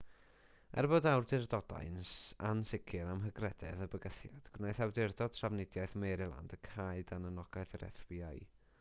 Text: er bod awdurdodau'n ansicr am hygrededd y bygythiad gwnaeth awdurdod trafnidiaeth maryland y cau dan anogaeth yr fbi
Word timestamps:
er 0.81 0.85
bod 0.91 1.07
awdurdodau'n 1.09 1.99
ansicr 2.51 3.11
am 3.11 3.21
hygrededd 3.27 3.85
y 3.87 3.89
bygythiad 3.97 4.49
gwnaeth 4.57 4.83
awdurdod 4.89 5.37
trafnidiaeth 5.39 5.97
maryland 6.05 6.57
y 6.59 6.63
cau 6.73 7.07
dan 7.13 7.33
anogaeth 7.33 7.77
yr 7.81 7.89
fbi 7.93 8.37